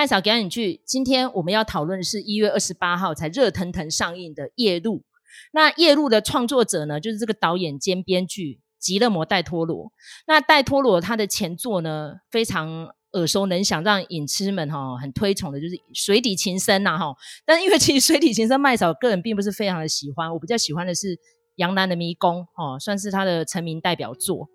[0.00, 0.80] 麦嫂赶紧去！
[0.86, 5.00] 今天我们要讨论的是一月二十八号才热腾腾上映的《夜路》。
[5.52, 9.92] 那《夜路》的创作者呢，就是这个导演兼编剧吉勒摩·戴托罗。
[10.26, 17.14] 那戴托罗他的前作呢，非常耳熟能详，让影痴们哈很推崇的，就是《水底情深》呐哈。
[17.44, 21.08] 但因为其实《水底情深》麦嫂个人并不是非常的喜欢，我比较喜欢的是
[21.56, 24.48] 《杨澜的迷宫》哦，算是他的成名代表作。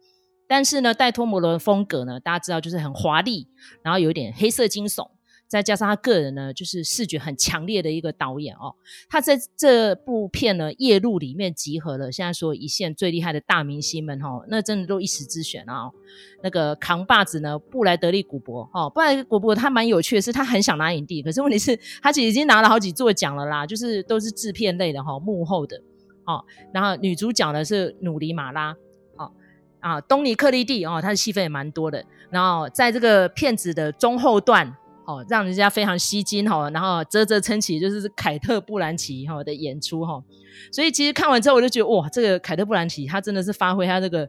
[0.48, 3.48] 但是呢，戴托罗的风格呢，大家知道就是很华丽，
[3.84, 5.12] 然后有一点黑色惊悚。
[5.48, 8.73] 再加上他个人呢，就是视觉很强烈的一个导演哦。
[9.08, 15.94] 他在这部片呢《夜路》里面集合了现在所有一线最厉害的大明星们、哦，那真的都一时之选啊、哦。
[16.41, 25.80] 那个扛把子呢，布莱德利·古柏哦，布莱德利·古柏他蛮有趣的是，他很想拿影帝，可是问题是，他其实已经拿了好几座奖了啦，就是都是制片类的哈、哦，幕后的
[26.25, 26.44] 哦。
[26.73, 28.75] 然后女主角呢是努里·马拉
[29.17, 29.31] 哦
[29.80, 32.03] 啊，东尼·克利蒂哦，他的戏份也蛮多的。
[32.31, 34.75] 然后在这个片子的中后段。
[35.05, 40.23] 哦，让人家非常吸睛哈，然后啧啧称奇，就是凯特·布兰奇哈的演出哈，
[40.72, 44.28] 所以其实看完之后我就觉得哇，这个凯特·布兰奇她真的是发挥她这个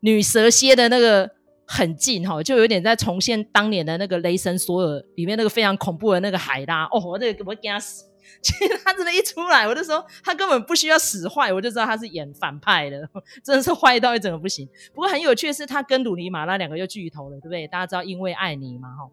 [0.00, 1.30] 女蛇蝎的那个
[1.66, 8.04] 狠劲哈，就有点在重现当年的那个《雷神索尔》里面那个非常恐怖的那个海拉哦，我这个我给他死，
[8.42, 13.08] 其实他真的一出来，我就说他根本不需要使坏，我就知道他是演反派的，
[13.42, 14.68] 真的是坏到一整个不行。
[14.92, 17.66] 不过很有趣的是，他跟鲁尼马拉两个又聚头了，对不对？
[17.66, 19.08] 大家知道因为爱你嘛哈。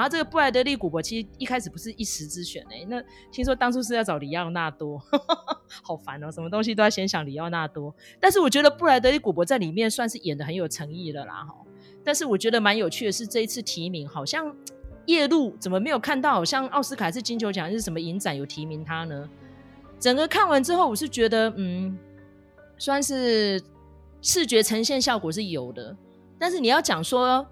[0.00, 4.98] 然后这个布莱德利·古柏其实一开始不是一时之选哎，那听说当初是要找里奥纳多，
[5.82, 7.94] 好烦哦，什么东西都要先想里奥纳多。
[8.18, 11.54] 但是我觉得布莱德利·古柏在里面算是演的很有诚意了啦哈。
[12.02, 14.46] 但是我觉得蛮有趣的是这一次提名好像
[15.04, 16.32] 《夜路》怎么没有看到？
[16.32, 19.28] 好像奥斯卡是金球奖还是什么影展有提名他呢？
[19.98, 21.98] 整个看完之后，我是觉得嗯，
[22.78, 23.62] 算是
[24.22, 25.94] 视觉呈现效果是有的，
[26.38, 27.46] 但是你要讲说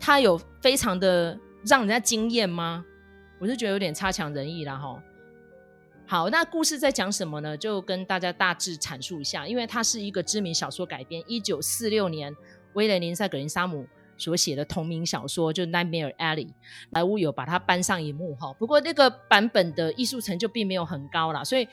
[0.00, 1.38] 他有非常的。
[1.64, 2.84] 让人家惊艳吗？
[3.38, 5.00] 我是觉得有点差强人意啦齁。
[6.06, 7.56] 好，那故事在讲什么呢？
[7.56, 12.34] 就跟大家大致阐述一下，因为它是一个知名小说改编，一九四六年
[12.74, 13.86] 威廉林赛格林沙姆
[14.16, 16.46] 所写的同名小说，就《Nightmare Alley》。
[16.90, 21.66] 莱坞有把它搬上荧幕哈，不过那个版本的艺术成就并没有很高啦，所以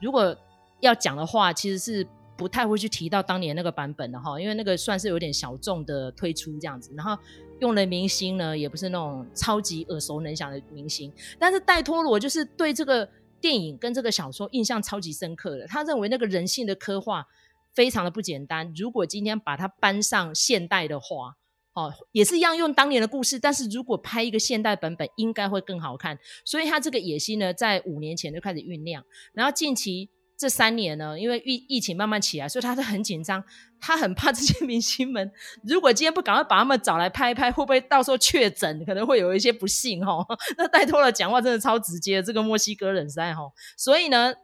[0.00, 0.36] 如果
[0.80, 2.06] 要讲的话，其实是。
[2.42, 7.16] 不太会去提到当年那个版本的哈，因为那个算是有点小众的推出这样子，然后
[7.60, 13.08] 用的明星呢也不是那种超级耳熟能详的明星，但是戴托罗就是对这个
[13.40, 17.24] 电影跟这个小说印象超级深刻的，他认为那个人性的刻画
[17.72, 21.36] 非常的不简单，如果今天把它搬上现代的话，
[21.74, 30.10] 哦，也是一样用当年的故事，但是如果拍一个现代版本，应该会更好看，所以他这个野心呢，在五年前就开始酝酿，然后近期。
[30.42, 33.40] 这三年呢，因为疫疫情慢慢起来，所以他都很紧张，
[33.78, 35.30] 他很怕这些明星们，
[35.62, 40.26] 如果今天不赶快把他们找来拍一拍，会不会到时候确诊，可能会有一些不幸哈。
[40.58, 43.42] 那戴托了讲话真的超直接，这个墨西哥人实在哈，
[43.76, 44.34] 所以呢，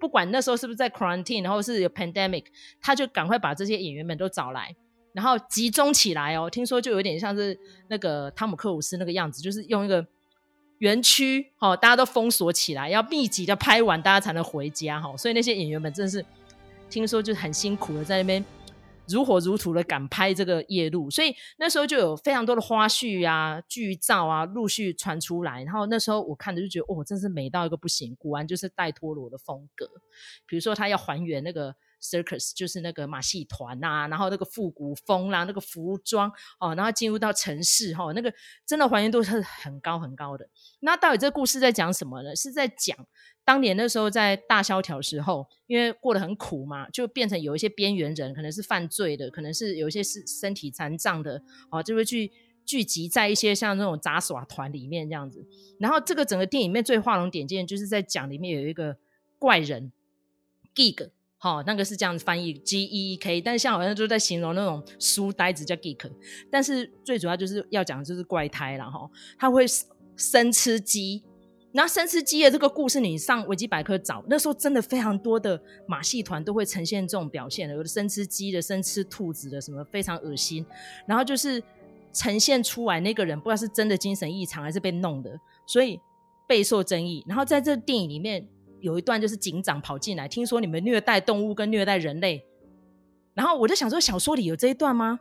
[0.00, 2.46] 不管那时候是不是在 quarantine，然后是有 pandemic，
[2.80, 4.74] 他就赶快把这些演员们都找来，
[5.12, 6.50] 然后集中起来哦。
[6.50, 7.56] 听说就有点像是
[7.88, 10.04] 那个汤姆克鲁斯那个样子，就是用一个。
[10.78, 15.16] 园区哈，大家都封锁起来，要密集的拍完，大家才能回家哈。
[15.16, 16.24] 所以那些演员们真的是
[16.90, 18.44] 听说就很辛苦的在那边
[19.08, 25.62] 如火如荼的赶拍这个夜路，所以那时候就有非常多的花絮啊、剧照啊陆续传出来。
[25.62, 29.88] 然后那时候我看着就觉得，哦，真是美到一个不行，果然就是戴托罗的风格。
[30.46, 31.76] 比如说他要还原那个。
[32.04, 36.30] Circus 就是那个马戏团呐、啊，然后那个复古风啦、那个服装
[36.60, 38.30] 哦，然后进入到城市哈、哦，那个
[38.66, 40.46] 真的还原度是很高很高的。
[40.84, 42.36] 那到底这故事在讲什么呢？
[42.36, 42.94] 是在讲
[43.42, 52.30] 当年那时候在大萧条时候，因为过得很苦嘛，就变成有一些边缘人，可能是犯罪的，可能是有一些是身体残障的哦，就会去
[52.66, 55.46] 聚集在一些像那种杂耍团里面这样子。
[55.80, 58.98] 然后这个整个电影里面最画龙点睛，就是在讲里面有一个
[59.38, 59.90] 怪人
[60.74, 61.10] Geek。
[61.36, 66.10] 好、哦，那个是这样子翻译 G E E K，但是像好像就在形容那种书呆子叫 geek，
[66.50, 69.06] 但是最主要就是要讲就是怪胎了哈，
[69.38, 69.66] 他会
[70.16, 71.22] 生吃鸡，
[71.72, 80.64] 然后生吃鸡的这个故事，你上维基百科找，那时候真的非常多的马戏团都会呈现这种表现的，有的生吃鸡的，生吃兔子的，什么非常恶心，
[81.06, 81.62] 然后就是
[82.12, 86.00] 呈现出来那个人不知道是真的精神异常还是被弄的，所以
[86.46, 87.24] 备受争议。
[87.26, 88.46] 然后在这电影里面。
[88.80, 92.44] 有一段就是警长跑进来，听说你们虐待动物跟虐待人类，
[93.32, 95.18] 然后我就想说，小说里有这一段吗？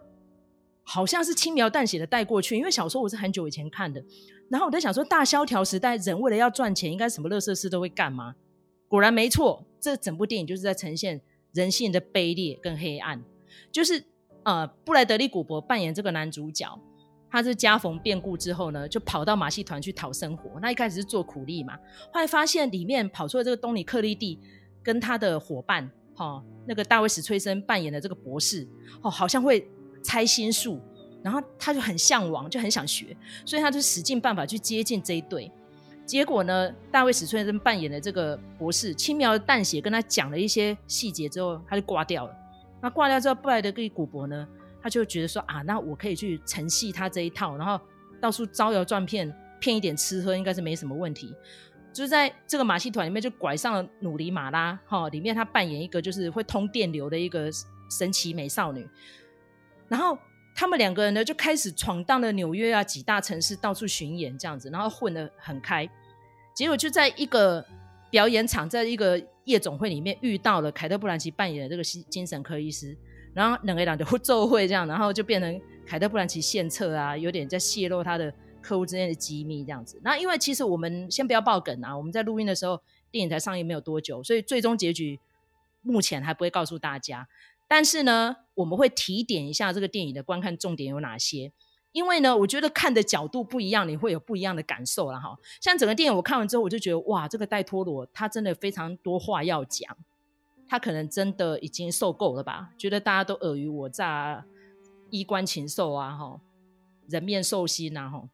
[0.84, 4.04] 好像是轻描淡写的带过去，因为小说我是很久以前看的。
[4.50, 8.36] 然后我在想说，大萧条时代人为了要赚钱，应该什么垃圾事都会干吗？
[8.88, 11.20] 果然没错，这整部电影就是在呈现
[11.54, 13.24] 人性的卑劣跟黑暗。
[13.72, 14.04] 就是
[14.44, 16.80] 呃，布莱德利·古柏扮演这个男主角。
[17.32, 20.60] 他是家逢变故之后呢，就跑到马戏团去讨生活。
[20.62, 21.76] 那一开始是做苦力嘛，
[22.12, 24.40] 后来发现里面跑出了这个东尼克利蒂
[24.84, 28.68] 跟他的伙伴，哈、那个大卫史崔森扮演的这个博士，
[29.02, 29.68] 哦，好像会
[30.04, 30.80] 猜心术，
[31.24, 33.16] 然后他就很向往，就很想学，
[33.46, 35.52] 所以他就使尽办法去接近这一对。
[36.06, 42.36] 结果呢，大卫史崔森扮演的这个博士轻描淡写跟他讲了一些细节之后，他就挂掉了。
[42.82, 44.46] 那挂掉之后，布莱德利古柏呢？
[44.82, 47.80] 他就觉得说啊，那我可以去承袭他这一套，然后
[48.20, 51.34] 到处招摇撞骗，骗一点吃喝，应该是没什么问题。
[51.94, 57.50] 就是在这个马戏团里面，就拐上了努里马拉哈，里面他扮演一个就是会通电流的一个
[57.90, 58.86] 神奇美少女。
[59.94, 60.18] 然后
[60.56, 65.88] 他们两个人呢，就开始闯荡了纽约啊几大城市，到处巡演这样子，然后混得很开。
[66.56, 67.64] 结果就在一个
[68.10, 72.98] 表演场，在一个夜总会里面遇到了凯特·布兰奇扮演的这个精神科医师。
[73.36, 80.02] 然后两个人就会奏会这样，然后就变成凯特·布兰奇献策啊，有点在泄露他的客户之间的机密这样子。
[80.04, 82.82] 那因为其实我们先不要爆梗啊，我们在录音的时候
[83.12, 85.20] 电影才上映没有多久，所以最终结局
[85.84, 87.28] 目前还不会告诉大家。
[87.68, 91.52] 但是呢，我们会提点一下这个电影的观看重点有哪些，
[91.92, 95.36] 因为呢，我觉得看的角度不一样，你会有不一样的感受了哈。
[95.62, 99.96] 像整个电影我看完之后，我就觉得哇，这个戴托罗他真的非常多话要讲。
[100.66, 102.72] 他可能真的已经受够了吧？
[102.80, 104.44] 觉得大家都尔虞我诈、
[105.12, 106.40] 衣冠禽兽啊，哈，
[107.08, 108.28] 人面兽心啊，哈。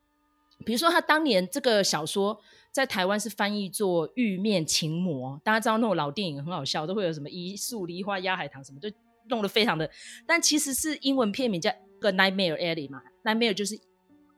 [0.66, 2.40] 比如说，他当年这个小说
[2.72, 8.90] 在台湾是翻译做《玉面情魔》，大家知道那种老电影很好笑，都会有什么一树梨花压海棠什么，就
[9.30, 9.90] 弄得非常的。
[10.28, 13.80] 但其实是英文片名叫《个 Nightmare Alley》嘛，《Nightmare》就是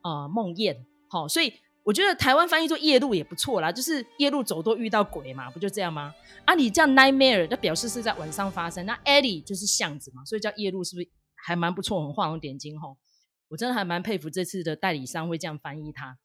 [0.03, 0.77] 呃梦魇，
[1.09, 1.53] 好，所以。
[1.83, 6.13] 我觉得台湾翻译做夜路也不错啦，就是夜路走多遇到鬼嘛，不就这样吗？
[6.45, 8.85] 啊，你叫 nightmare，那表示是在晚上发生。
[8.85, 12.97] 那 alley 就是巷子嘛，所以叫夜路是不是还蛮不错，很画龙点睛吼？
[13.47, 16.19] 我真的还蛮佩服这次的代理商会这样翻译它。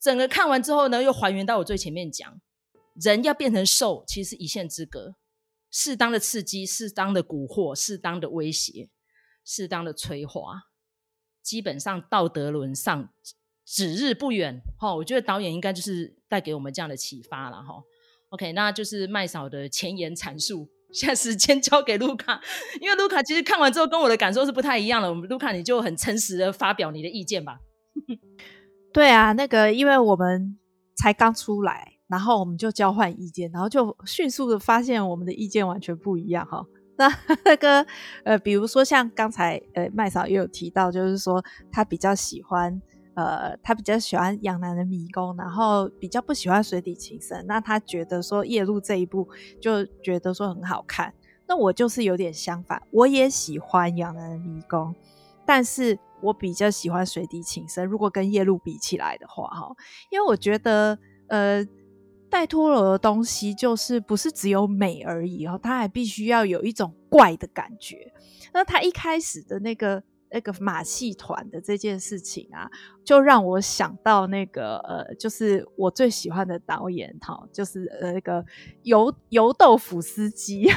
[0.00, 2.40] 整个看完之后呢，又还原到我最前面讲，
[3.00, 5.14] 人要变成兽，其实一线之隔。
[5.70, 8.90] 适当的刺激，适当的蛊惑，适当的威胁，
[9.44, 10.62] 适当的催化，
[11.42, 13.10] 基本上道德沦丧。
[13.70, 17.74] 指日不远，哈，我觉得导演应该就是带给我们这样的启发了，哈。
[18.30, 22.40] OK，那就是麦嫂的前言阐述，现在时间交给卢卡，
[22.80, 25.10] 因为卢卡其实看完之后跟我的感受是不太一样的。
[25.10, 27.58] 我们卢卡你就很诚实的发表你的意见吧。
[28.90, 30.58] 对啊，那个因为我们
[30.96, 36.64] 才刚出来，然后我们就交换意见，然后就迅速的发现我们的意见完全不一样，哈。
[36.96, 37.08] 那
[37.44, 37.86] 那个
[38.24, 42.80] 呃，比如说像刚才呃麦嫂也有提到，就是说他比较喜欢。
[43.14, 47.44] 呃，他比较喜欢养男的迷宫，然后比较不喜欢水底情深。
[47.48, 49.28] 那他觉得说夜路这一部
[49.60, 51.12] 就觉得说很好看。
[51.44, 54.94] 那我就是有点相反，我也喜欢养男的迷宫，
[55.44, 57.84] 但是我比较喜欢水底情深。
[57.84, 59.68] 如果跟夜路比起来的话，哈，
[60.10, 60.96] 因为我觉得
[61.26, 61.66] 呃，
[62.30, 68.12] 戴托罗的东西就是不是只有美而已哦，他还必须要有一种怪的感觉。
[68.52, 70.02] 那他一开始的那个。
[70.30, 72.70] 那个马戏团的这件事情啊，
[73.02, 78.44] 就让我想到那个呃，就是我最喜欢的导演哈，就是呃那个
[78.82, 80.68] 油油豆腐司机，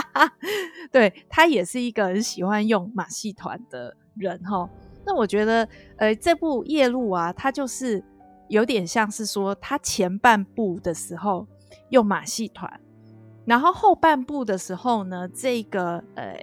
[0.92, 4.68] 对，他也是一个很喜欢用马戏团的人哈。
[5.06, 8.04] 那我觉得呃这部夜路啊，他就是
[8.48, 11.46] 有点像是说他前半部的时候
[11.90, 12.80] 用马戏团，
[13.44, 16.36] 然后后半部的时候呢，这个呃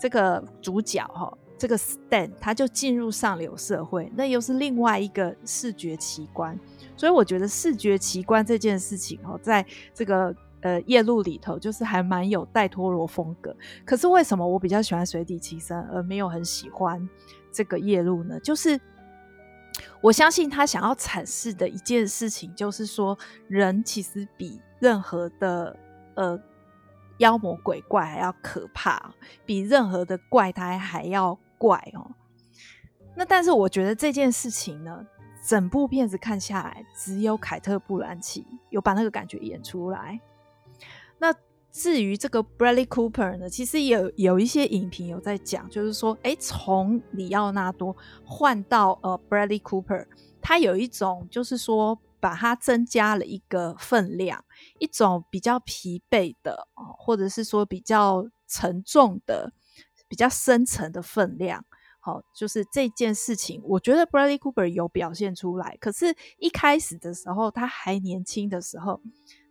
[0.00, 1.32] 这个主角哈。
[1.58, 6.58] 这个 Stan 他就进入上流社会，那又是另外一个视觉奇观，
[6.96, 13.54] 所以我觉得视觉奇观这件事情哦，在这个呃夜路里头，就是还蛮有戴托罗风格。
[13.84, 17.08] 可是为什么我比较喜欢水底情深，而没有很喜欢
[17.52, 18.40] 这个夜路呢？
[18.40, 18.76] 就是
[20.00, 25.76] 我相信他想要阐释的一件事情，就是说人其实比任何的
[26.14, 26.40] 呃。
[27.18, 29.14] 妖魔鬼怪还要可怕，
[29.46, 32.10] 比任何的怪胎还要怪哦。
[33.14, 35.06] 那但是我觉得这件事情呢，
[35.46, 40.18] 整部片子看下来，只有凯特·布兰奇有把那个感觉演出来。
[41.18, 41.32] 那
[41.72, 50.06] 至于这个 Bradley Cooper 呢，其实有有一些影评有在讲，就是说，哎，从里奥纳多换到呃 Bradley Cooper，
[50.40, 51.98] 他有一种就是说。
[52.22, 54.44] 把它增加了一个分量，
[54.78, 59.52] 一种比较疲惫的，或者是说比较沉重的、
[60.06, 61.64] 比较深层的分量。
[62.04, 65.78] 好，就是这件事情，我觉得 Bradley Cooper 有表现出来。
[65.80, 69.00] 可是，一开始的时候，他还年轻的时候，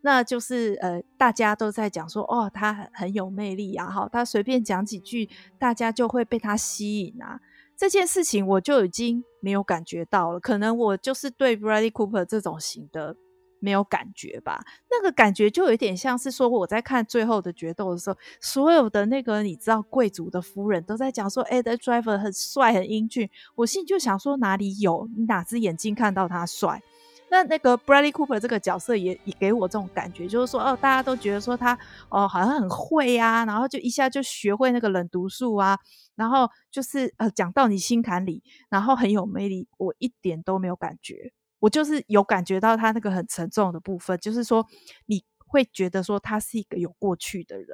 [0.02, 7.40] 那就是呃，大家都在讲说，哦，他很有魅力啊，好，他随便讲几句，大家就会被他吸引啊。
[7.78, 10.40] 这件事情我就已经没有感觉到了。
[10.42, 13.16] 可能我就是对 Bradley Cooper 这种型的
[13.62, 14.62] 没有感觉吧。
[14.90, 23.30] 那个感觉就有点像是说我在看最后的决斗的时候，所有的那个你知道贵族的夫人都在讲说，Adam Driver 很帅很英俊。
[23.56, 25.08] 我心里就想说哪里有？
[25.16, 26.82] 你哪只眼睛看到他帅？
[27.30, 31.78] 那那个 Bradley Cooper 这个角色也也给我这种感觉，就是说哦，大家都觉得说他
[32.10, 35.80] 哦好像很会啊，然后就一下就学会那个冷读术啊，
[36.16, 39.70] 然后就是呃讲到你心坎里，然后很有魅力。
[39.78, 44.68] 我一点都没有感觉，我就是有感觉到他那个很沉重的部分，就是说
[45.06, 47.70] 你会觉得说他是一个有过去的人，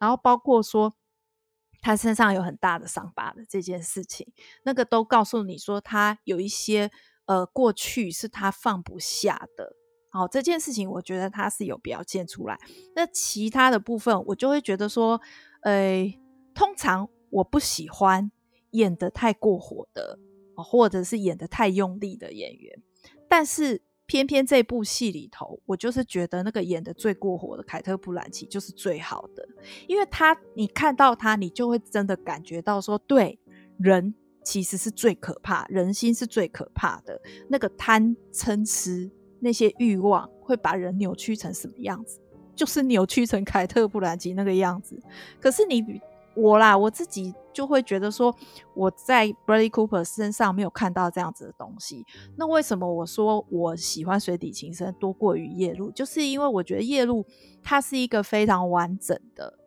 [0.00, 0.92] 然后包括说
[1.80, 4.26] 他身上有很大的伤疤的这件事情，
[4.64, 6.90] 那个都告诉你说他有一些。
[7.28, 9.74] 呃，过去是他放不下的，
[10.12, 12.56] 好、哦，这件事情我觉得他是有表现出来。
[12.94, 15.20] 那其他的部分，我就会觉得说，
[15.62, 16.06] 呃，
[16.54, 18.30] 通常我不喜欢
[18.70, 20.20] 演得太过火的，
[20.54, 22.80] 或者是演得太用力的演员。
[23.28, 29.46] 但是偏偏这部戏里头，我就是觉得那个演得最过火的凯特·布兰奇就是最好的，
[29.86, 33.38] 因为他，你看到他，你就会真的感觉到说，对
[33.78, 34.14] 人。
[34.46, 37.20] 其实是最可怕，人心是最可怕的。
[37.48, 42.20] 那个贪嗔痴，那些欲望会把人扭曲成什么样子？
[42.54, 45.02] 就是扭曲成凯特·布兰奇那个样子。
[45.40, 45.84] 可是你
[46.36, 48.34] 我啦，我自己就会觉得说，
[48.74, 52.04] 我在 Bradley Cooper 身上没有看到这样子的东西。
[52.36, 55.90] 那为什么我说我喜欢《水底情深》多过于《夜路》？
[55.92, 57.22] 就是因为我觉得《夜路》
[57.62, 59.58] 它是一个非常完整的。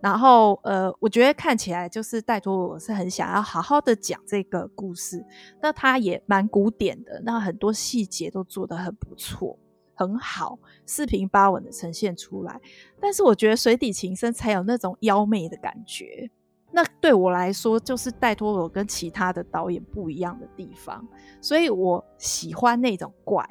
[0.00, 5.24] 然后，呃，我觉得看起来就是戴托罗是很想要好好的讲这个故事，
[5.60, 9.58] 那他也蛮古典的，那很多细节都做得很不错，
[9.98, 12.60] 很好，四平八稳的呈现出来。
[13.00, 16.30] 但是我觉得《水底情深》才有那种妖媚的感觉，
[16.70, 21.04] 那对我来说就是戴托罗跟其他的导演不一样的地方，
[21.40, 23.44] 所以我喜欢那种怪，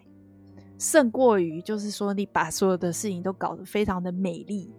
[0.79, 4.71] 胜过于就是说你把所有的事情都搞得非常的美丽。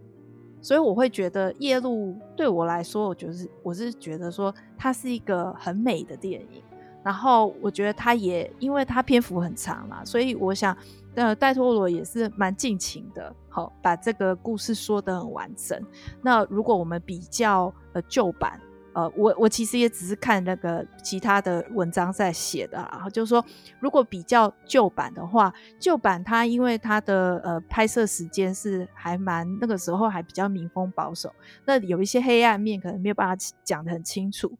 [0.61, 6.63] 所以我会觉得《夜路》对我来说，我觉得是我是觉得说它是一个很美的电影。
[7.03, 10.77] 然后我觉得他也因为他篇幅很长嘛，所以我想，
[11.15, 15.81] 呃，戴托罗也是蛮尽情的，好把这个故事说得很完整。
[16.23, 18.61] 那如果我们比较呃旧版。
[18.95, 23.45] 呃，我我其实也只是看那个其他的文章在写的，然后就是说，
[23.79, 31.33] 如果比较旧版的话，旧版它因为它的呃拍摄时间是还蛮那个时候还比较民风保守，
[31.65, 34.51] 那有一些黑暗面可能没有办法讲得很清楚。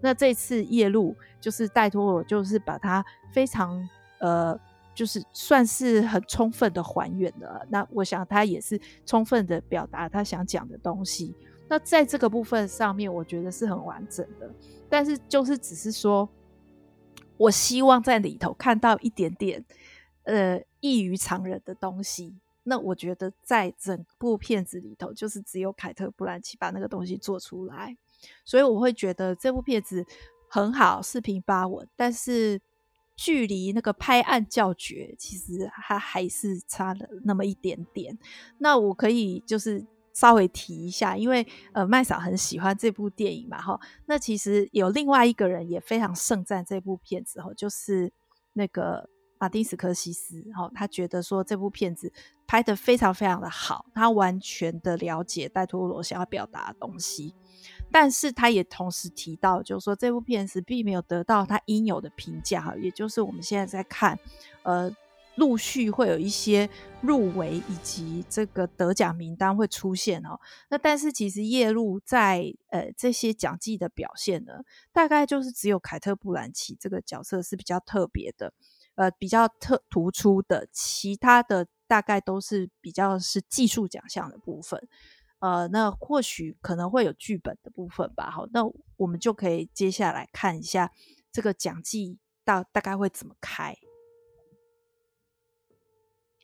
[0.00, 3.88] 那这次夜路就是拜托我，就是把它非常
[4.18, 4.58] 呃，
[4.94, 7.66] 就是算是很充分的还原了。
[7.68, 11.34] 那我想他也是充分的表达他想讲的东西。
[11.68, 14.50] 那在这个部分上面，我觉得是很完整的，
[14.88, 16.28] 但是就是只是说，
[17.36, 19.62] 我希望在里头看到一点点，
[20.22, 22.34] 呃，异于常人的东西。
[22.62, 27.96] 那我觉得在整部片子里头，就是只有凯特·布兰奇把那个东西做出来，
[28.44, 30.04] 所以我会觉得这部片子
[30.48, 32.60] 很好，四平八稳，但是
[33.16, 38.18] 距离那个拍案叫绝，其实还还是差了那么一点点。
[38.58, 39.86] 那我可以就是。
[40.14, 43.78] 稍微提一下，因为呃麦嫂很喜欢这部电影嘛，哈。
[44.06, 48.12] 那其实有另外一个人也非常盛赞这部片子，哈，就是
[48.54, 49.08] 那个
[49.38, 52.12] 马丁斯科西斯，哈，他觉得说这部片子
[52.48, 57.32] 拍得非常非常的好，他完全的了解戴托罗想要表达的东西，
[57.90, 64.18] 但是他也同时提到，就是说这部片子并没有得到他应有的评价，哈，也就是我们现在在看，
[64.62, 64.94] 呃。
[65.38, 66.68] 陆续会有一些
[67.00, 70.36] 入围以及这个得奖名单会出现哦。
[70.68, 74.54] 那但是其实夜路在呃这些奖季的表现呢，
[74.92, 78.52] 大概就是只有凯特·布兰奇这个角色是比较特别的，
[78.96, 84.88] 呃比较特突出的，其他的大概都是比较是技术奖项的部分。
[85.40, 88.30] 呃，那或许可能会有剧本的部分吧。
[88.30, 88.62] 好，那
[88.96, 90.90] 我们就可以接下来看一下
[91.30, 93.76] 这个奖季大大概会怎么开。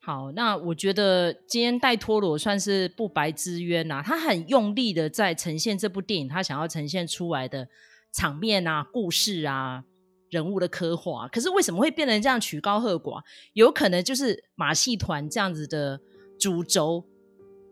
[0.01, 7.69] 好，那我觉得今天戴托罗算是不白之冤呐、啊，他很用力的在呈现这部电影他想要呈现出来的
[8.13, 9.85] 场面啊、故事啊、
[10.29, 11.27] 人物的刻画。
[11.29, 13.23] 可是为什么会变成这样曲高和寡？
[13.55, 15.99] 有可能就是马戏团这样子的
[16.39, 17.07] 主轴，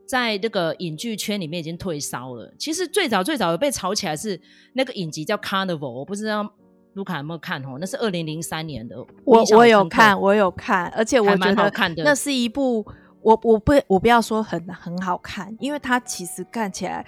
[0.07, 2.53] 在这个影剧圈里面已经退烧了。
[2.59, 4.41] 其实最早最早有被炒起来是
[4.73, 6.55] 那个影集叫《Carnival》，我不知道。
[6.95, 7.79] 卢卡有没有看哦？
[7.81, 8.95] 那是二零零三年的，
[9.25, 11.73] 我我有看，我有看，而且我觉得
[12.05, 12.87] 那是一部
[13.23, 17.03] 我我不我不要说很很好看，因为它其实看起来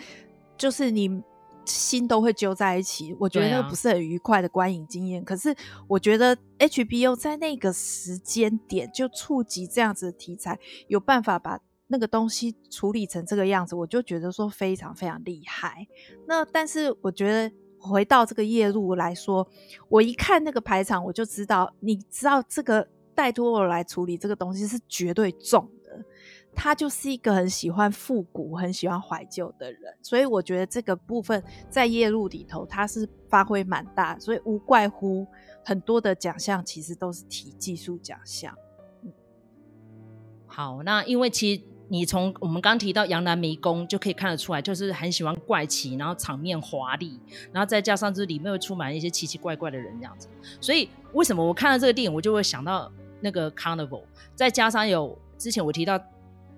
[0.56, 1.22] 就是你
[1.66, 5.20] 心都会揪在一起，我觉得那个不是很愉快的观影经验。
[5.20, 5.54] 啊、可是
[5.86, 10.58] 我觉得 HBO 在那个时间点就触及这样子的题材，
[10.88, 15.86] 有办法把那个东西处理成这个样子，我就觉得说非常非常厉害。
[16.26, 19.46] 那但是我觉得回到这个夜路来说，
[19.88, 26.04] 我一看那个排场，我就知道，你知道这个戴托我来处理这个东西是绝对重的。
[26.56, 35.26] 他就是一个很喜欢复古、很喜欢怀旧的人，所以我觉得这个部分在夜路里头，他是发挥蛮大，所以无怪乎
[35.64, 38.56] 很多的奖项其实都是提技术奖项。
[40.46, 41.62] 好，那因为其实
[41.94, 47.20] 你从我们刚提到《杨澜迷宫》就可以看得出来，就是很喜欢怪奇，然后场面华丽，
[47.52, 50.26] 然后再加上就是里面会充满一些奇奇怪怪的人这样子。
[50.60, 54.02] 所以为什么我看到这个电影，我就会想到那个 Carnival，
[54.34, 56.00] 再加上有之前我提到。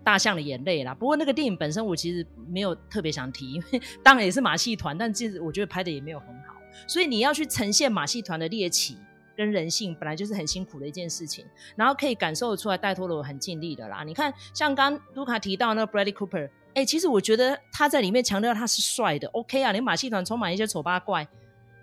[0.06, 6.54] 大象的眼泪啦，不过那个电影本身我其实没有特别想提，因为当然也是马戏团，但其实我觉得拍的也没有很好。
[6.86, 8.96] 所以你要去呈现马戏团的猎奇
[9.36, 11.44] 跟人性，本来就是很辛苦的一件事情。
[11.76, 14.02] 然后可以感受得出来，戴托罗很尽力的啦。
[14.02, 21.26] 你看，像刚刚卢卡提到那个 Bradley Cooper，哎、其实我觉得他在里面强调他是帅的，OK 啊，连马戏团充满一些丑八怪。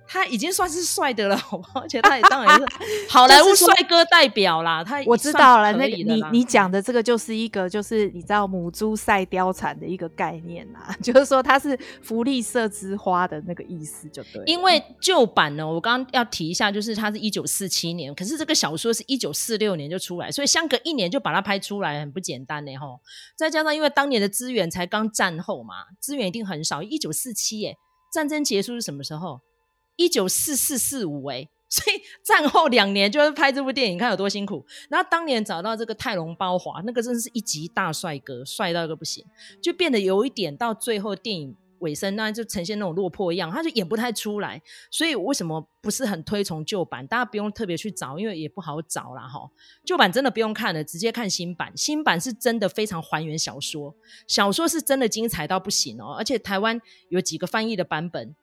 [0.07, 1.79] 他已经算是帅的了， 好不好？
[1.81, 2.65] 而且他也当然是
[3.09, 4.83] 好莱坞帅哥代表啦。
[4.83, 14.43] 他我知道了，那个你你讲的这个就是一个，就是你知道母猪赛貂蝉的一个概念啦， 就是说他是福利社之花的那个意思，就对。
[14.45, 22.99] 因为旧版呢，我刚刚要提一下，就是它是一九四七年，可是这个小说是一九四六年就出来，所以相隔一年就把它拍出来，很不简单呢，吼。
[23.35, 26.83] 再加上因为当年的资源才刚战后嘛，资源一定很少。
[26.83, 27.77] 一九四七耶，
[28.11, 29.41] 战争结束是什么时候？
[29.95, 34.65] 一九四四四五哎， 所以战后两年就是拍这部电影，看有多辛苦。
[34.89, 39.25] 然后当年找到这个泰隆包华，那个真是一级大帅哥，帅到一个不行，
[39.61, 44.61] 就变得有一点到最后电影尾声，那就呈现那种落魄样，他就演不太出来。
[44.89, 47.05] 所以为什么不是很推崇旧版？
[47.07, 49.49] 大家不用特别去找，因为也不好找啦哈。
[49.83, 51.75] 旧版真的不用看了，直接看新版。
[51.75, 53.93] 新版是真的非常还原小说，
[54.27, 56.79] 小说是真的精彩到不行哦，而且台湾
[57.09, 58.35] 有几个翻译的版本。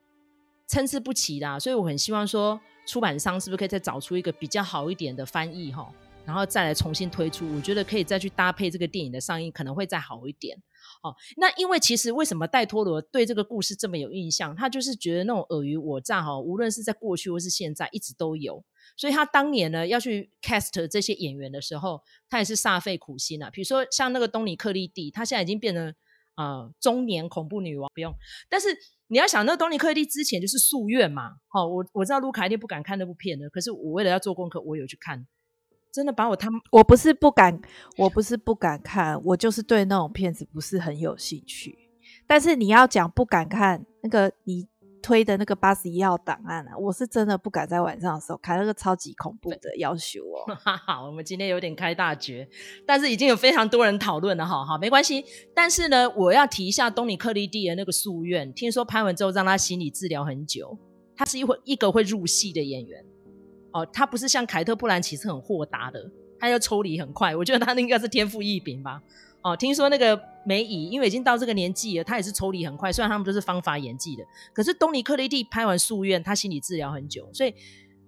[0.71, 5.93] 参差不齐啦，所以我很希望说，出版商是不是可以再找出一个比较好一点的翻译哈，
[6.25, 7.45] 然后再来重新推出。
[7.57, 10.57] 我觉得可以再去搭配这个电影的上映，可能会再好一点。
[11.03, 14.55] 哦，那因为其实为什么戴托罗对这个故事这么有印象？
[14.55, 18.63] 他就是觉得那种尔虞我诈哈，无论是在过去或是现在，一直都有。
[18.97, 23.51] 所以他当年呢要去 cast 这些演员的时候，他也是煞费苦心啊。
[23.51, 25.93] 比如说像那个东尼克利蒂，他现在已经变成
[26.37, 28.15] 呃中年恐怖女王，不用，
[28.49, 28.69] 但是。
[29.11, 35.27] 你要想，那东尼克利之前就是夙愿嘛，好，我我知道卢卡一定不敢看那部片的，可是我为了要做功课，我有去看，
[35.93, 37.61] 真的把我他们，我不是不敢，
[37.99, 41.77] 我不是不敢看，我就是对那种片子不是很有兴趣。
[42.27, 44.69] 但是你要讲不敢看那个你。
[45.03, 50.55] 推的那个八十一号档案啊，我是真的不敢在晚上的时候看那个超级恐怖的要求哦。
[50.87, 52.49] 好，我们今天有点开大绝，
[52.87, 55.25] 但是已经有非常多人讨论了哈，哈，没关系。
[55.55, 60.79] 但是呢，我要提一下东尼克利蒂的那个夙愿，听说拍完之后让他心理治疗很久。
[61.17, 63.05] 他是一会一个会入戏的演员
[63.73, 67.37] 哦，他不是像凯特·布兰奇是很豁达的，他要抽离很快。
[67.37, 69.03] 我觉得他那应该是天赋异禀吧。
[69.43, 72.93] 哦，听说那个梅姨，因为已经到这个年纪了，她也是抽离很快。
[72.93, 77.55] 虽然他们都是方法演技的，可是东尼克雷蒂拍完《夙愿》，她心理治疗很久，所以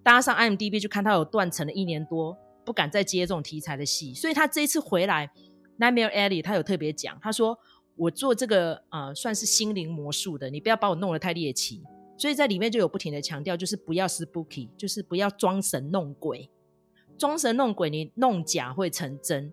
[0.02, 4.12] 大家上 IMDB 去看，她有断层了一年多，不敢再接这种题材的戏。
[4.12, 5.26] 所以她这一次回来，
[5.78, 7.58] 《Nightmare Alley》她有特别讲，她说
[7.96, 11.82] ：“我做这个呃，算是心灵魔术的，你不要把我弄得太猎奇。”
[12.18, 16.50] 所以在里面就有不停的强调，就是不要 spooky，就是不要装神弄鬼，
[17.16, 19.52] 装神弄鬼你弄假会成真。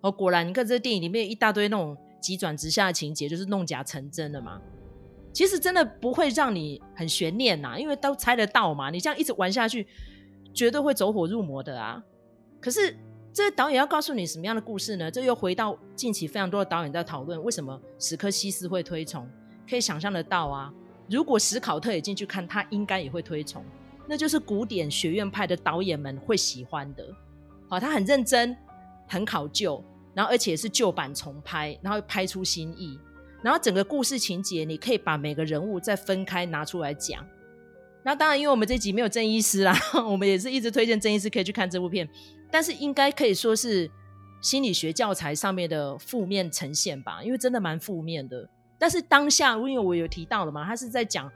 [0.00, 4.60] 哦，果然，你看这个电影里面一大堆那种急转直下的情节，就是弄假成真的嘛。
[5.32, 8.90] 其实真的不会让你很悬念呐，因为都猜得到嘛。
[8.90, 9.86] 你这样一直玩下去，
[10.52, 12.02] 绝对会走火入魔的啊。
[12.60, 12.96] 可是
[13.32, 15.10] 这个导演要告诉你什么样的故事呢？
[15.10, 19.28] 这又回到近期非常多的导演在讨论，为什么史柯西斯会推崇？
[19.68, 20.72] 可以想象得到啊，
[21.08, 23.64] 如果史考特也进去看，他应该也会推崇。
[24.08, 27.06] 那就是古典学院派的导演们会喜欢的。
[27.68, 28.56] 好，他很认真，
[29.10, 29.84] 很考究。
[30.14, 32.98] 然后，而且是旧版重拍，然后拍出新意。
[33.42, 37.24] 然后整个故事情节，你可以把每个人物再分开拿出来讲。
[38.02, 39.74] 那当然，因为我们这集没有郑医师啦，
[40.10, 42.08] 我们也是一直推荐郑医师可以去看这部片。
[42.50, 43.88] 但是应该可以说是
[44.40, 48.48] 心理学教材上面的负面呈现吧，因为真的蛮负面的。
[48.78, 51.30] 但是当下，因为我有提到了嘛，他是在讲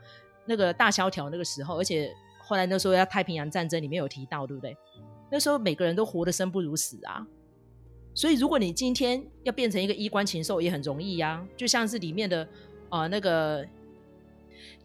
[0.45, 4.75] 那个大萧条那个时候，而且后来那时候要太平洋战争里面有提到，对不对？
[5.31, 7.25] 那时候每个人都活得生不如死啊。
[8.15, 12.47] 所以，如果你今天要变成一个衣冠禽兽，也很容易呀、就像是里面的，
[12.89, 13.67] 呃，那个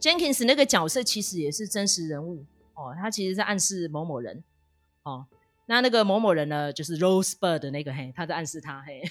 [0.01, 4.43] ，Jenkins 那个角色其实也是真实人物哦，他其实在暗示某某人
[5.03, 5.25] 哦。
[5.67, 9.01] 那那个某某人呢，就是 Rosebud 的那个嘿，他在暗示他嘿。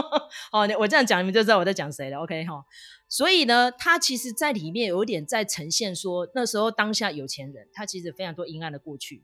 [0.50, 2.64] 哦，我这样讲你们就知道我在讲谁了，OK 哈、
[3.10, 9.22] 所以呢，他其实在里面有点在呈现说，那时候当下有钱人，他其实非常多阴暗的过去，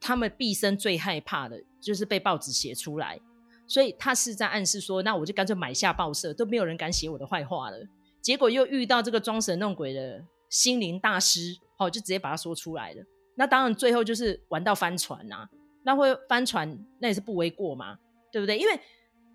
[0.00, 3.18] 他们毕生最害怕的就是被报纸写出来，
[3.66, 7.78] 所以他是在暗示说，那我就干脆买下报社，都没有人敢写我的坏话了。
[8.20, 13.02] 结果又遇到这个装神弄鬼的心灵大师，哦，就直接把他说出来了。
[13.34, 15.48] 那当然最后就是玩到翻船呐、
[15.84, 17.98] 那会翻船，那也是不为过嘛，
[18.30, 18.58] 对不对？
[18.58, 18.78] 因为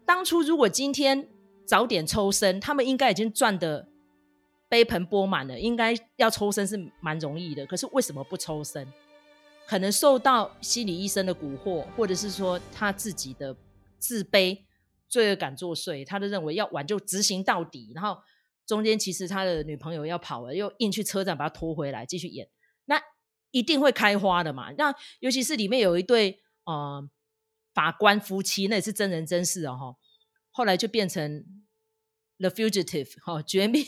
[0.05, 1.27] 当初如果今天
[1.65, 3.87] 早点抽身，他们应该已经赚得
[4.69, 7.65] 杯盆钵满了，应该要抽身是蛮容易的。
[7.65, 8.87] 可是为什么不抽身？
[9.67, 13.53] 可能受到心理医生的蛊惑，或者是说他自己的
[13.99, 14.65] 自卑、
[15.07, 17.91] 罪恶感作祟，他就认为要玩就执行到底。
[17.93, 18.17] 然后
[18.65, 22.49] 中间其实他的女朋友要跑了，又硬去车站把他拖回来继续演。
[22.85, 23.01] 那。
[23.51, 24.71] 一定会开花的嘛？
[24.73, 27.01] 那尤其是里面有一对呃
[27.73, 29.95] 法官夫妻，那也是真人真事哦。
[30.51, 31.45] 后来就变成
[32.39, 33.83] The Fugitive 哈、绝命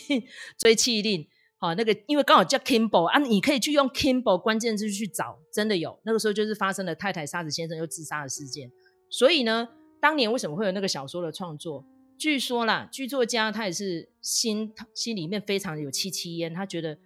[0.57, 1.27] 追妻令。
[1.57, 5.99] 好、那个因为刚好叫 Kimball 啊，你可以去用 Kimball 关键字去找，真的有。
[6.05, 8.71] 那个时候就是发生了太太杀死先生又自杀的事件。
[9.11, 9.67] 所以呢，
[10.01, 11.85] 当年为什么会有那个小说的创作？
[12.17, 16.97] 据说啦，剧作家他也是心心里面非常有戚戚焉，他觉得。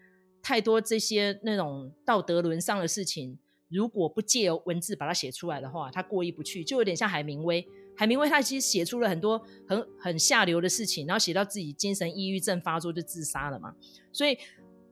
[0.45, 7.65] 太多这些那种道德沦丧的事情，如果不借由文字把它写出来的话，他过意不去，就有点像海明威。
[7.95, 13.73] 海明威他其实写出了很多很很下流的事情，然后写到自己精神抑郁症发作就自杀了嘛。
[14.11, 14.37] 所以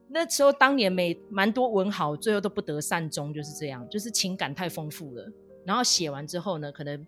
[0.08, 5.30] 那时候当年没蛮多文豪最后都不得善终，就是这样，就是情感太丰富了。
[5.66, 7.06] 然后写完之后呢，可能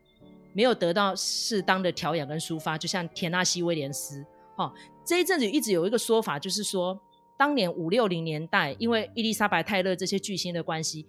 [0.55, 4.25] 没有得到适当的调养跟抒发，就像田纳西威廉斯。
[4.57, 4.73] 哦，
[5.05, 6.99] 这一阵子一直有一个说法，就是说。
[7.37, 11.05] 当年五六零年代，因为伊丽莎白泰勒这些巨星的关系，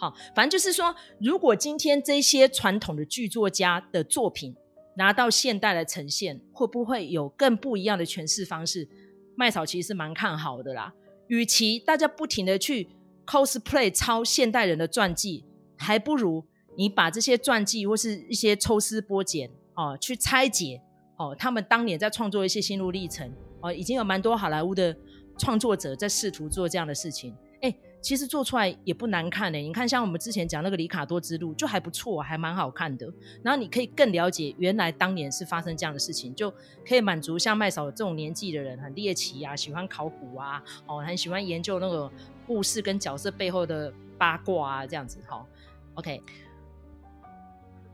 [0.00, 4.56] 好，反正就是说，如果今天这些传统的剧作家的作品
[4.96, 8.88] 拿到现代来呈现，会不会有更不一样的诠释方式？
[9.36, 10.94] 麦草其实是蛮看好的啦。
[11.26, 12.88] 与其大家不停的去
[13.26, 15.44] cosplay 抄现代人的传记，
[15.76, 16.42] 还不如
[16.76, 20.80] 你把这些传记或是一些抽丝剥茧哦，去拆解
[21.16, 24.96] 哦，他们当年在创作一些心路历程哦，已经有蛮多好莱坞的。
[25.38, 29.58] 创作者在试图做这样的事情，哎，其实做出来也不难看呢。
[29.58, 33.06] 你看，像我们之前讲那个《里卡多之路》，就还不错，还蛮好看的。
[33.42, 36.50] 然后你可以更了解原来当年是发生这样的事情，就
[36.88, 42.10] 可以满足像麦嫂这种年纪的人，很猎奇啊，喜欢考古啊，哦，很喜欢研究那个
[42.46, 45.18] 故事跟角色背后的八卦啊，这样子。
[45.26, 45.46] 好
[45.96, 46.22] ，OK。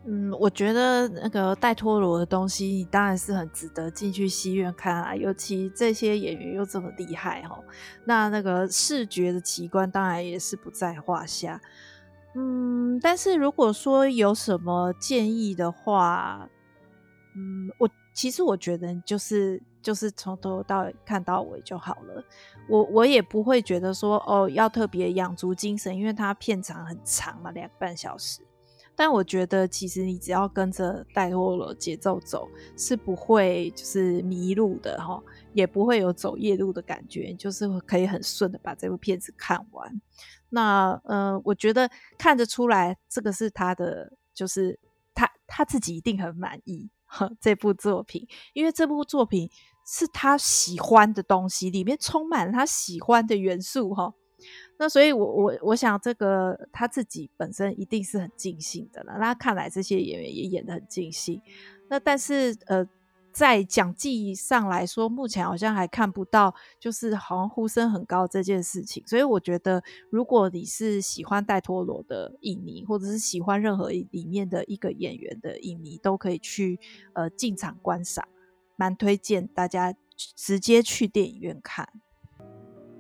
[0.05, 7.57] 嗯，我觉得那个戴托罗的东西，你当然是很值得进去戏院看啊，尤其这些演员又这么厉害哈，
[8.05, 11.61] 那那个视觉的奇观当然也是不在话下。
[12.35, 16.49] 嗯，但是如果说有什么建议的话，
[17.37, 22.25] 嗯，我其实我觉得就是就是从头到尾看到尾就好了，
[22.69, 28.41] 我我也不会觉得说哦要特别养足精神，因为它片长很长嘛，两个半小时。
[28.95, 35.21] 但我觉得，其实你只要跟着戴托罗节奏走，是不会就是迷路的哈，
[35.55, 40.01] 也不会有走夜路的感觉，就是可以很顺的把这部片子看完。
[40.51, 44.79] 那呃，我觉得看得出来，这个是他的，就是
[45.15, 46.91] 他他自己一定很满意
[47.41, 49.51] 这部作品，因为这部作品
[49.87, 54.13] 是他喜欢的东西，里面充满了他喜欢的元素哈。
[54.83, 59.17] 那所以我，我我想，这个他自己本身一定是很尽兴的了。
[59.17, 61.41] 那看来这些演员也演得很尽兴。
[61.89, 62.85] 那但是，呃，
[63.33, 69.07] 在讲技上来说，目前好像还看不到，就是好像呼声很高这件事情。
[69.07, 76.81] 所以，我觉得，如果你是喜欢戴托罗的影迷，或者是喜欢任何里面的一个演员的影迷，都可以去
[77.13, 78.27] 呃进场观赏，
[78.75, 79.95] 蛮推荐大家
[80.35, 81.89] 直接去电影院看。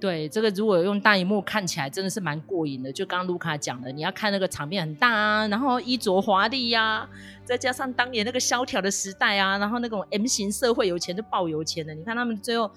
[0.03, 2.93] 对，这个如果用大荧幕看起来真的是蛮过瘾的。
[2.93, 7.09] 就刚刚卢卡讲的，你要看那个场面很大啊，然后衣着华丽呀，
[7.45, 12.69] 再加上当年那个萧条的时代啊，然后那种 M 型社会有钱就爆有钱的，你看他们最后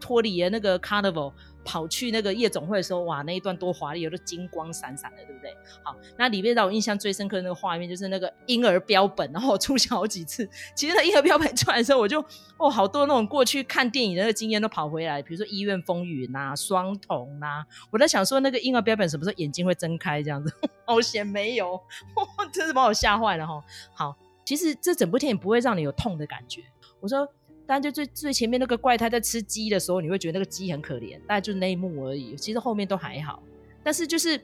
[0.00, 1.32] 脱离了那个 Carnival。
[1.68, 5.52] 跑去那个夜总会的时候，哇，那一段多华丽，有的金光闪闪的，对不对？
[5.82, 10.48] 好，那里面让我印象最深刻的那个画面，就是那个婴儿标本，然后我出现好几次。
[10.76, 12.24] 其实那婴儿标本出来的时候，我就
[12.56, 17.66] 哦，好多那种过去看电影的那个经验都跑回来，比如说《医院风云》呐，《双瞳》呐。
[17.90, 20.54] 我在想说，那个婴儿标本什么时候眼睛会睁开这样子？
[20.86, 21.82] 好险没有，
[22.54, 23.60] 真是把我吓坏了哈。
[23.92, 26.62] 好，其实这整部电影不会让你有痛的感觉。
[27.00, 27.28] 我说。
[27.66, 32.36] 但就最最前面那个怪胎在吃鸡的时候，你会觉得那个鸡很可怜，大概就是那一幕而已。
[32.36, 33.42] 其实后面都还好，
[33.82, 34.40] 但是就是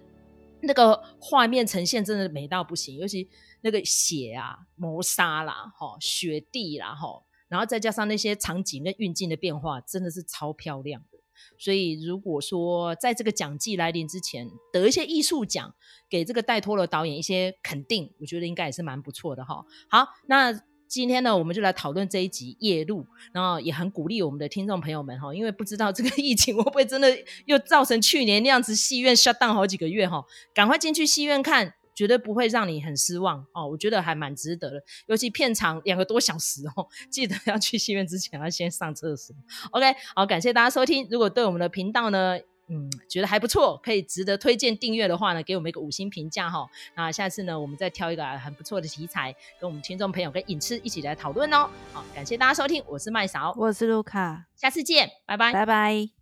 [0.60, 3.28] 那个画面呈现真的美到不行，尤其
[3.60, 11.18] 那个血啊、谋杀啦、哈雪地啦、哈，然后再加上那些场景跟运镜的变化，真的是超漂亮的。
[11.58, 15.72] 所以如果说在这个奖季来临之前得一些艺术奖，
[16.08, 19.64] 给这个戴托罗导演一些肯定，我觉得应该也是蛮不错的哈。
[19.88, 20.60] 好，那。
[20.92, 23.00] 今天呢，我们就来讨论这一集《夜路》，
[23.32, 27.08] 然后也很鼓励我们的听众朋友们哈，因为不知道这个疫情会不会真的
[27.46, 39.34] 又造成去年那样子戏院 shut down 好几个月哈，赶快进去戏院看，绝对不会让你很失望哦，我觉得还蛮值得的，尤其片长两个多小时哦，记得要去戏院之前要先上厕所。
[39.70, 42.38] OK，好，感谢大家收听，如果对我们的频道呢，
[42.72, 46.66] 嗯，觉得还不错，可以值得推荐订阅的话呢，给我们一个五星评价哈。
[46.96, 49.30] 那下次呢，我们再挑一个很不错的题材，
[49.60, 51.68] 跟我们听众朋友跟影痴一起来讨论哦。
[51.92, 56.21] 好，感谢大家收听，我是麦勺，我是卢卡，下次见，拜拜，拜拜。